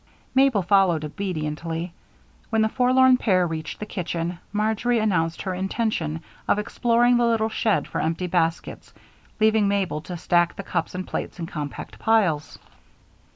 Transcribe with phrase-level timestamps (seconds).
[0.33, 1.93] Mabel followed obediently.
[2.49, 7.49] When the forlorn pair reached the kitchen, Marjory announced her intention of exploring the little
[7.49, 8.95] shed for empty baskets,
[9.39, 12.57] leaving Mabel to stack the cups and plates in compact piles.